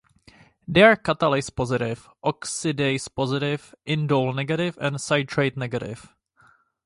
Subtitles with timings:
[0.67, 6.11] They are catalase positive, oxidase positive, indole negative and citrate negative.